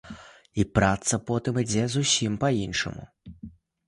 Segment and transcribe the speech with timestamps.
[0.61, 3.03] І праца потым ідзе зусім па-іншаму.